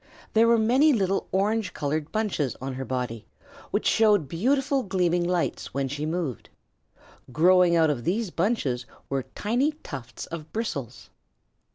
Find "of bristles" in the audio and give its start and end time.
10.25-11.11